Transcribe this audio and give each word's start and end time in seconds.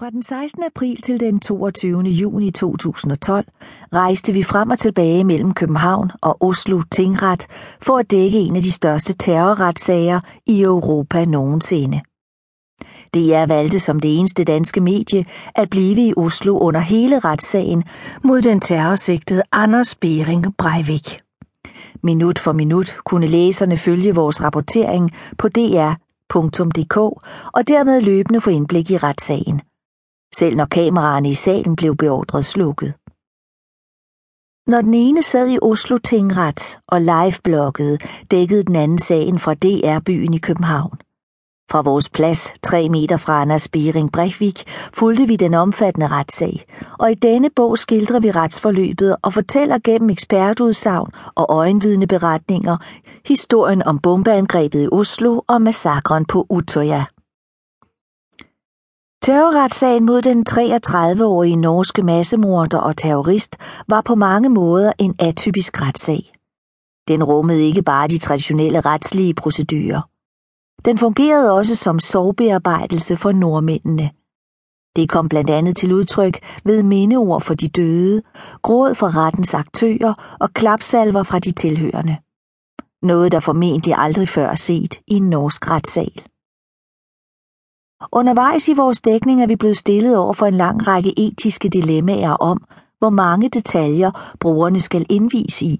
Fra 0.00 0.10
den 0.10 0.22
16. 0.22 0.62
april 0.62 1.02
til 1.02 1.20
den 1.20 1.40
22. 1.40 2.02
juni 2.02 2.50
2012 2.50 3.46
rejste 3.92 4.32
vi 4.32 4.42
frem 4.42 4.70
og 4.70 4.78
tilbage 4.78 5.24
mellem 5.24 5.54
København 5.54 6.10
og 6.20 6.42
Oslo 6.42 6.82
Tingret 6.90 7.46
for 7.80 7.98
at 7.98 8.10
dække 8.10 8.38
en 8.38 8.56
af 8.56 8.62
de 8.62 8.72
største 8.72 9.12
terrorretssager 9.12 10.20
i 10.46 10.62
Europa 10.62 11.24
nogensinde. 11.24 12.00
DR 13.14 13.46
valgte 13.46 13.80
som 13.80 14.00
det 14.00 14.18
eneste 14.18 14.44
danske 14.44 14.80
medie 14.80 15.24
at 15.54 15.70
blive 15.70 16.06
i 16.08 16.14
Oslo 16.16 16.58
under 16.58 16.80
hele 16.80 17.18
retssagen 17.18 17.84
mod 18.24 18.42
den 18.42 18.60
terrorsigtede 18.60 19.42
Anders 19.52 19.94
Bering 19.94 20.56
Breivik. 20.58 21.20
Minut 22.02 22.38
for 22.38 22.52
minut 22.52 22.96
kunne 23.04 23.26
læserne 23.26 23.76
følge 23.76 24.14
vores 24.14 24.44
rapportering 24.44 25.10
på 25.38 25.48
dr.dk 25.48 26.96
og 27.52 27.68
dermed 27.68 28.00
løbende 28.00 28.40
få 28.40 28.50
indblik 28.50 28.90
i 28.90 28.96
retssagen 28.96 29.60
selv 30.34 30.56
når 30.56 30.64
kameraerne 30.64 31.30
i 31.30 31.34
salen 31.34 31.76
blev 31.76 31.96
beordret 31.96 32.44
slukket. 32.44 32.94
Når 34.66 34.80
den 34.80 34.94
ene 34.94 35.22
sad 35.22 35.48
i 35.48 35.58
Oslo 35.62 35.96
Tingret 35.96 36.78
og 36.86 37.00
live-bloggede, 37.00 37.98
dækkede 38.30 38.62
den 38.62 38.76
anden 38.76 38.98
sagen 38.98 39.38
fra 39.38 39.54
DR-byen 39.54 40.34
i 40.34 40.38
København. 40.38 40.98
Fra 41.70 41.80
vores 41.80 42.08
plads, 42.08 42.52
tre 42.62 42.88
meter 42.88 43.16
fra 43.16 43.40
Anders 43.40 43.68
Bering 43.68 44.12
Breivik, 44.12 44.64
fulgte 44.92 45.26
vi 45.26 45.36
den 45.36 45.54
omfattende 45.54 46.06
retssag, 46.06 46.64
og 46.98 47.10
i 47.10 47.14
denne 47.14 47.50
bog 47.56 47.78
skildrer 47.78 48.20
vi 48.20 48.30
retsforløbet 48.30 49.16
og 49.22 49.32
fortæller 49.32 49.78
gennem 49.84 50.10
ekspertudsagn 50.10 51.12
og 51.34 51.46
øjenvidneberetninger 51.48 52.76
historien 53.26 53.82
om 53.82 53.98
bombeangrebet 53.98 54.84
i 54.84 54.88
Oslo 54.92 55.40
og 55.48 55.62
massakren 55.62 56.24
på 56.24 56.46
Utøya. 56.48 57.04
Terrorretssagen 59.22 60.06
mod 60.06 60.22
den 60.22 60.46
33-årige 60.50 61.56
norske 61.56 62.02
massemorder 62.02 62.78
og 62.78 62.96
terrorist 62.96 63.56
var 63.88 64.00
på 64.00 64.14
mange 64.14 64.48
måder 64.48 64.92
en 64.98 65.14
atypisk 65.18 65.82
retssag. 65.82 66.32
Den 67.08 67.24
rummede 67.24 67.62
ikke 67.62 67.82
bare 67.82 68.08
de 68.08 68.18
traditionelle 68.18 68.80
retslige 68.80 69.34
procedurer. 69.34 70.00
Den 70.84 70.98
fungerede 70.98 71.52
også 71.52 71.76
som 71.76 71.98
sorgbearbejdelse 71.98 73.16
for 73.16 73.32
nordmændene. 73.32 74.10
Det 74.96 75.08
kom 75.08 75.28
blandt 75.28 75.50
andet 75.50 75.76
til 75.76 75.92
udtryk 75.92 76.38
ved 76.64 76.82
mindeord 76.82 77.42
for 77.42 77.54
de 77.54 77.68
døde, 77.68 78.22
gråd 78.62 78.94
fra 78.94 79.08
rettens 79.08 79.54
aktører 79.54 80.36
og 80.40 80.52
klapsalver 80.52 81.22
fra 81.22 81.38
de 81.38 81.50
tilhørende. 81.50 82.16
Noget, 83.02 83.32
der 83.32 83.40
formentlig 83.40 83.94
aldrig 83.96 84.28
før 84.28 84.54
set 84.54 85.00
i 85.06 85.14
en 85.14 85.30
norsk 85.30 85.70
retssal. 85.70 86.29
Undervejs 88.12 88.68
i 88.68 88.74
vores 88.74 89.00
dækning 89.00 89.42
er 89.42 89.46
vi 89.46 89.56
blevet 89.56 89.76
stillet 89.76 90.16
over 90.16 90.32
for 90.32 90.46
en 90.46 90.54
lang 90.54 90.88
række 90.88 91.18
etiske 91.18 91.68
dilemmaer 91.68 92.30
om, 92.30 92.64
hvor 92.98 93.10
mange 93.10 93.48
detaljer 93.48 94.34
brugerne 94.40 94.80
skal 94.80 95.06
indvise 95.10 95.66
i. 95.66 95.76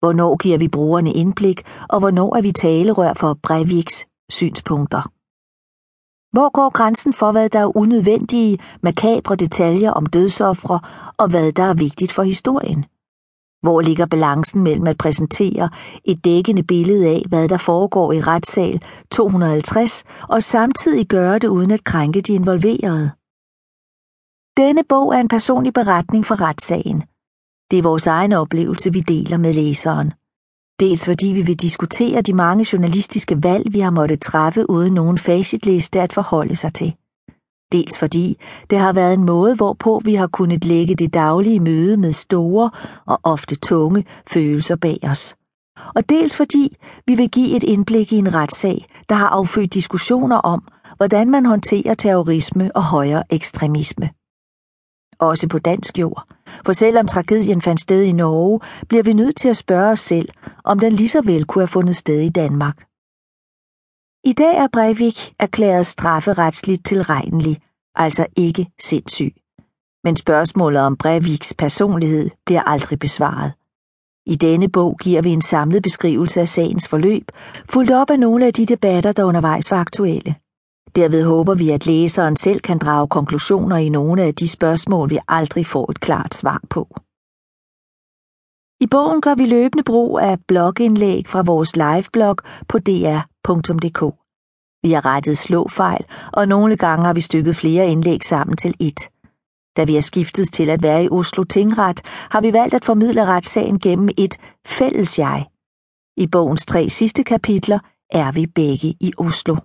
Hvornår 0.00 0.36
giver 0.36 0.58
vi 0.58 0.68
brugerne 0.68 1.12
indblik, 1.12 1.62
og 1.88 1.98
hvornår 1.98 2.36
er 2.36 2.42
vi 2.42 2.52
talerør 2.52 3.14
for 3.14 3.38
Breiviks 3.42 4.06
synspunkter? 4.30 5.02
Hvor 6.32 6.48
går 6.52 6.70
grænsen 6.70 7.12
for, 7.12 7.32
hvad 7.32 7.48
der 7.48 7.58
er 7.58 7.76
unødvendige, 7.76 8.58
makabre 8.82 9.36
detaljer 9.36 9.90
om 9.90 10.06
dødsoffre, 10.06 10.80
og 11.16 11.30
hvad 11.30 11.52
der 11.52 11.62
er 11.62 11.74
vigtigt 11.74 12.12
for 12.12 12.22
historien? 12.22 12.84
Hvor 13.62 13.80
ligger 13.80 14.06
balancen 14.06 14.62
mellem 14.62 14.86
at 14.86 14.98
præsentere 14.98 15.70
et 16.04 16.24
dækkende 16.24 16.62
billede 16.62 17.06
af, 17.06 17.22
hvad 17.28 17.48
der 17.48 17.56
foregår 17.56 18.12
i 18.12 18.20
retssal 18.20 18.82
250, 19.10 20.04
og 20.28 20.42
samtidig 20.42 21.06
gøre 21.06 21.38
det 21.38 21.48
uden 21.48 21.70
at 21.70 21.84
krænke 21.84 22.20
de 22.20 22.32
involverede? 22.32 23.10
Denne 24.56 24.84
bog 24.88 25.14
er 25.14 25.20
en 25.20 25.28
personlig 25.28 25.72
beretning 25.72 26.26
fra 26.26 26.34
retssagen. 26.34 27.02
Det 27.70 27.78
er 27.78 27.82
vores 27.82 28.06
egen 28.06 28.32
oplevelse, 28.32 28.92
vi 28.92 29.00
deler 29.00 29.36
med 29.36 29.52
læseren. 29.54 30.12
Dels 30.80 31.04
fordi 31.04 31.26
vi 31.26 31.42
vil 31.42 31.60
diskutere 31.60 32.22
de 32.22 32.32
mange 32.32 32.66
journalistiske 32.72 33.42
valg, 33.42 33.72
vi 33.72 33.80
har 33.80 33.90
måttet 33.90 34.20
træffe 34.20 34.70
uden 34.70 34.94
nogen 34.94 35.18
facitliste 35.18 36.00
at 36.00 36.12
forholde 36.12 36.56
sig 36.56 36.74
til 36.74 36.94
dels 37.72 37.98
fordi 37.98 38.38
det 38.70 38.78
har 38.78 38.92
været 38.92 39.14
en 39.14 39.24
måde, 39.24 39.54
hvorpå 39.54 40.00
vi 40.04 40.14
har 40.14 40.26
kunnet 40.26 40.64
lægge 40.64 40.94
det 40.94 41.14
daglige 41.14 41.60
møde 41.60 41.96
med 41.96 42.12
store 42.12 42.70
og 43.06 43.20
ofte 43.22 43.54
tunge 43.54 44.04
følelser 44.26 44.76
bag 44.76 44.98
os. 45.02 45.36
Og 45.94 46.08
dels 46.08 46.36
fordi 46.36 46.76
vi 47.06 47.14
vil 47.14 47.30
give 47.30 47.56
et 47.56 47.62
indblik 47.62 48.12
i 48.12 48.16
en 48.16 48.34
retssag, 48.34 48.86
der 49.08 49.14
har 49.14 49.28
affødt 49.28 49.74
diskussioner 49.74 50.36
om, 50.36 50.68
hvordan 50.96 51.30
man 51.30 51.46
håndterer 51.46 51.94
terrorisme 51.94 52.76
og 52.76 52.82
højere 52.82 53.22
ekstremisme. 53.30 54.10
Også 55.18 55.48
på 55.48 55.58
dansk 55.58 55.98
jord. 55.98 56.24
For 56.66 56.72
selvom 56.72 57.06
tragedien 57.06 57.62
fandt 57.62 57.80
sted 57.80 58.02
i 58.02 58.12
Norge, 58.12 58.60
bliver 58.88 59.02
vi 59.02 59.12
nødt 59.12 59.36
til 59.36 59.48
at 59.48 59.56
spørge 59.56 59.90
os 59.92 60.00
selv, 60.00 60.28
om 60.64 60.78
den 60.78 60.92
lige 60.92 61.08
så 61.08 61.22
vel 61.22 61.44
kunne 61.44 61.62
have 61.62 61.68
fundet 61.68 61.96
sted 61.96 62.20
i 62.20 62.28
Danmark. 62.28 62.84
I 64.26 64.32
dag 64.32 64.56
er 64.56 64.68
Breivik 64.72 65.34
erklæret 65.38 65.86
strafferetsligt 65.86 66.84
tilregnelig, 66.84 67.60
altså 67.94 68.26
ikke 68.36 68.66
sindssyg. 68.80 69.34
Men 70.04 70.16
spørgsmålet 70.16 70.80
om 70.80 70.96
Breiviks 70.96 71.54
personlighed 71.58 72.30
bliver 72.46 72.62
aldrig 72.62 72.98
besvaret. 72.98 73.52
I 74.26 74.34
denne 74.34 74.68
bog 74.68 74.96
giver 75.02 75.22
vi 75.22 75.30
en 75.30 75.42
samlet 75.42 75.82
beskrivelse 75.82 76.40
af 76.40 76.48
sagens 76.48 76.88
forløb, 76.88 77.24
fuldt 77.70 77.90
op 77.90 78.10
af 78.10 78.20
nogle 78.20 78.46
af 78.46 78.52
de 78.52 78.66
debatter, 78.66 79.12
der 79.12 79.24
undervejs 79.24 79.70
var 79.70 79.80
aktuelle. 79.80 80.34
Derved 80.96 81.24
håber 81.24 81.54
vi, 81.54 81.70
at 81.70 81.86
læseren 81.86 82.36
selv 82.36 82.60
kan 82.60 82.78
drage 82.78 83.08
konklusioner 83.08 83.76
i 83.76 83.88
nogle 83.88 84.22
af 84.22 84.34
de 84.34 84.48
spørgsmål, 84.48 85.10
vi 85.10 85.18
aldrig 85.28 85.66
får 85.66 85.90
et 85.90 86.00
klart 86.00 86.34
svar 86.34 86.60
på. 86.70 86.88
I 88.80 88.86
bogen 88.86 89.20
gør 89.20 89.34
vi 89.34 89.46
løbende 89.46 89.84
brug 89.84 90.18
af 90.18 90.38
blogindlæg 90.48 91.28
fra 91.28 91.42
vores 91.42 91.76
liveblog 91.76 92.36
på 92.68 92.78
dr.dk. 92.78 94.00
Vi 94.82 94.92
har 94.92 95.06
rettet 95.06 95.38
slåfejl, 95.38 96.04
og 96.32 96.48
nogle 96.48 96.76
gange 96.76 97.04
har 97.04 97.14
vi 97.14 97.20
stykket 97.20 97.56
flere 97.56 97.88
indlæg 97.88 98.24
sammen 98.24 98.56
til 98.56 98.74
et. 98.80 99.00
Da 99.76 99.84
vi 99.84 99.94
har 99.94 100.00
skiftet 100.00 100.52
til 100.52 100.70
at 100.70 100.82
være 100.82 101.04
i 101.04 101.08
Oslo 101.08 101.42
Tingret, 101.42 102.00
har 102.06 102.40
vi 102.40 102.52
valgt 102.52 102.74
at 102.74 102.84
formidle 102.84 103.26
retssagen 103.26 103.78
gennem 103.78 104.08
et 104.18 104.36
fælles 104.66 105.18
jeg. 105.18 105.46
I 106.16 106.26
bogens 106.26 106.66
tre 106.66 106.88
sidste 106.88 107.24
kapitler 107.24 107.78
er 108.10 108.32
vi 108.32 108.46
begge 108.46 108.88
i 109.00 109.12
Oslo. 109.18 109.56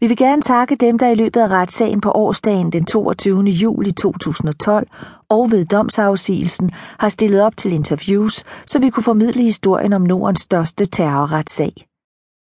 Vi 0.00 0.06
vil 0.06 0.16
gerne 0.16 0.42
takke 0.42 0.76
dem, 0.76 0.98
der 0.98 1.08
i 1.08 1.14
løbet 1.14 1.40
af 1.40 1.48
retssagen 1.48 2.00
på 2.00 2.10
årsdagen 2.10 2.72
den 2.72 2.84
22. 2.86 3.42
juli 3.42 3.92
2012 3.92 4.88
og 5.28 5.50
ved 5.50 5.64
domsafsigelsen 5.64 6.70
har 6.74 7.08
stillet 7.08 7.42
op 7.42 7.56
til 7.56 7.72
interviews, 7.72 8.44
så 8.66 8.78
vi 8.78 8.90
kunne 8.90 9.02
formidle 9.02 9.42
historien 9.42 9.92
om 9.92 10.02
Nordens 10.02 10.40
største 10.40 10.86
terrorretssag. 10.86 11.72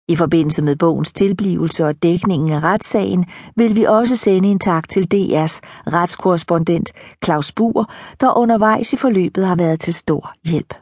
I 0.08 0.16
forbindelse 0.16 0.62
med 0.62 0.76
bogens 0.76 1.12
tilblivelse 1.12 1.86
og 1.86 2.02
dækningen 2.02 2.52
af 2.52 2.62
retssagen 2.62 3.26
vil 3.56 3.76
vi 3.76 3.84
også 3.84 4.16
sende 4.16 4.48
en 4.48 4.58
tak 4.58 4.88
til 4.88 5.02
DR's 5.14 5.60
retskorrespondent 5.86 6.92
Claus 7.24 7.52
Buer, 7.52 7.84
der 8.20 8.38
undervejs 8.38 8.92
i 8.92 8.96
forløbet 8.96 9.46
har 9.46 9.56
været 9.56 9.80
til 9.80 9.94
stor 9.94 10.32
hjælp. 10.44 10.74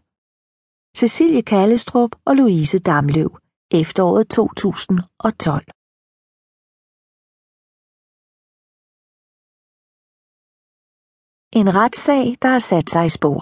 Cecilie 0.97 1.43
Kallestrup 1.43 2.11
og 2.25 2.37
Louise 2.37 2.79
Damløv, 2.79 3.39
efteråret 3.71 4.29
2012. 4.29 5.65
En 11.61 11.75
retssag, 11.75 12.37
der 12.43 12.49
har 12.49 12.59
sat 12.59 12.91
sig 12.91 13.07
i 13.07 13.09
spor. 13.09 13.41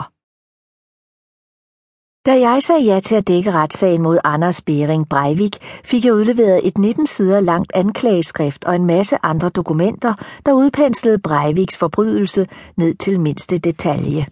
Da 2.27 2.41
jeg 2.49 2.63
sagde 2.63 2.85
ja 2.85 3.01
til 3.01 3.15
at 3.15 3.29
dække 3.29 3.51
retssagen 3.51 4.03
mod 4.03 4.19
Anders 4.25 4.63
Bering 4.63 5.09
Breivik, 5.09 5.57
fik 5.85 6.05
jeg 6.05 6.15
udleveret 6.15 6.67
et 6.67 6.79
19 6.79 7.07
sider 7.07 7.41
langt 7.41 7.73
anklageskrift 7.75 8.65
og 8.65 8.75
en 8.75 8.87
masse 8.87 9.17
andre 9.23 9.49
dokumenter, 9.49 10.15
der 10.47 10.53
udpenslede 10.53 11.19
Breiviks 11.19 11.77
forbrydelse 11.77 12.49
ned 12.77 12.95
til 12.95 13.21
mindste 13.21 13.59
detalje. 13.59 14.27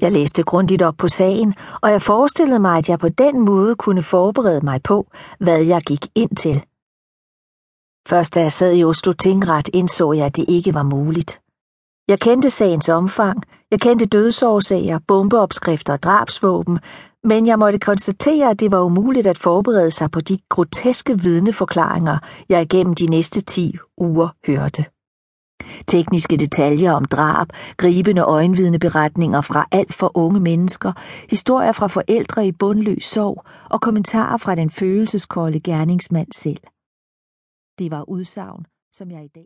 Jeg 0.00 0.12
læste 0.12 0.42
grundigt 0.42 0.82
op 0.82 0.96
på 0.96 1.08
sagen, 1.08 1.54
og 1.82 1.90
jeg 1.90 2.02
forestillede 2.02 2.60
mig, 2.60 2.78
at 2.78 2.88
jeg 2.88 2.98
på 2.98 3.08
den 3.08 3.40
måde 3.40 3.76
kunne 3.76 4.02
forberede 4.02 4.64
mig 4.64 4.82
på, 4.82 5.06
hvad 5.40 5.64
jeg 5.64 5.82
gik 5.82 6.06
ind 6.14 6.36
til. 6.36 6.64
Først 8.08 8.34
da 8.34 8.40
jeg 8.40 8.52
sad 8.52 8.76
i 8.76 8.84
Oslo 8.84 9.12
Tingret, 9.12 9.68
indså 9.74 10.12
jeg, 10.12 10.26
at 10.26 10.36
det 10.36 10.44
ikke 10.48 10.74
var 10.74 10.82
muligt. 10.82 11.40
Jeg 12.08 12.20
kendte 12.20 12.50
sagens 12.50 12.88
omfang, 12.88 13.42
jeg 13.70 13.80
kendte 13.80 14.06
dødsårsager, 14.06 14.98
bombeopskrifter 14.98 15.92
og 15.92 16.02
drabsvåben, 16.02 16.78
men 17.24 17.46
jeg 17.46 17.58
måtte 17.58 17.78
konstatere, 17.78 18.50
at 18.50 18.60
det 18.60 18.72
var 18.72 18.80
umuligt 18.80 19.26
at 19.26 19.38
forberede 19.38 19.90
sig 19.90 20.10
på 20.10 20.20
de 20.20 20.38
groteske 20.48 21.18
vidneforklaringer, 21.20 22.18
jeg 22.48 22.62
igennem 22.62 22.94
de 22.94 23.06
næste 23.06 23.40
ti 23.40 23.76
uger 23.96 24.28
hørte. 24.46 24.84
Tekniske 25.86 26.36
detaljer 26.36 26.92
om 26.92 27.04
drab, 27.04 27.48
gribende 27.76 28.22
øjenvidneberetninger 28.22 29.40
fra 29.40 29.66
alt 29.72 29.94
for 29.94 30.10
unge 30.14 30.40
mennesker, 30.40 30.92
historier 31.30 31.72
fra 31.72 31.86
forældre 31.86 32.46
i 32.46 32.52
bundløs 32.52 33.04
sorg 33.04 33.44
og 33.70 33.80
kommentarer 33.80 34.36
fra 34.36 34.54
den 34.54 34.70
følelseskolde 34.70 35.60
gerningsmand 35.60 36.32
selv. 36.32 36.60
Det 37.78 37.90
var 37.90 38.08
udsagn, 38.08 38.66
som 38.92 39.10
jeg 39.10 39.24
i 39.24 39.28
dag 39.28 39.36